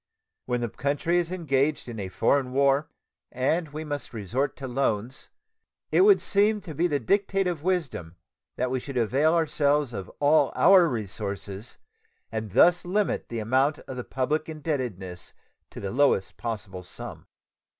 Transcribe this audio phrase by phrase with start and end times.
[0.47, 2.89] When the country is engaged in a foreign war,
[3.31, 5.29] and we must necessarily resort to loans,
[5.91, 8.15] it would seem to be the dictate of wisdom
[8.55, 11.77] that we should avail ourselves of all our resources
[12.31, 15.33] and thus limit the amount of the public indebtedness
[15.69, 17.27] to the lowest possible sum.